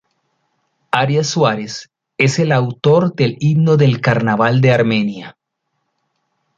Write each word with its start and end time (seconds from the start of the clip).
Arias 0.89 1.27
Suárez 1.27 1.91
es 2.17 2.39
el 2.39 2.53
autor 2.53 3.13
del 3.13 3.37
himno 3.39 3.77
del 3.77 4.01
carnaval 4.01 4.59
de 4.59 4.71
Armenia. 4.73 5.37